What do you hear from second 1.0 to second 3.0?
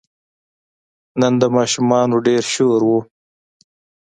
نن د ماشومانو ډېر شور و.